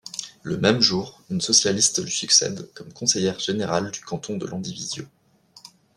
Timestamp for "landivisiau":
4.47-5.05